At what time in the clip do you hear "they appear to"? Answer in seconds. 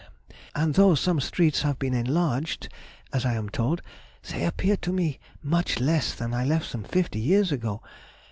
4.31-4.91